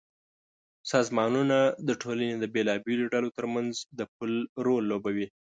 سازمانونه 0.91 1.57
د 1.87 1.89
ټولنې 2.01 2.35
د 2.37 2.45
بېلابېلو 2.53 3.05
ډلو 3.13 3.29
ترمنځ 3.37 3.71
د 3.97 4.01
پُل 4.15 4.33
رول 4.65 4.83
لوبوي. 4.91 5.27